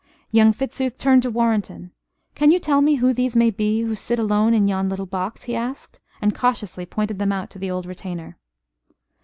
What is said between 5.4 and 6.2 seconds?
he asked,